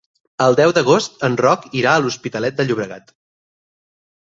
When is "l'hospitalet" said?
2.07-2.59